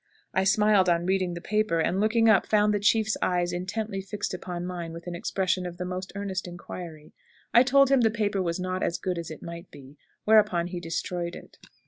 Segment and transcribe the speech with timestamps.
[0.33, 4.33] I smiled on reading the paper, and, looking up, found the chief's eyes intently fixed
[4.33, 7.13] upon mine with an expression of the most earnest inquiry.
[7.53, 10.79] I told him the paper was not as good as it might be, whereupon he
[10.79, 11.59] destroyed it.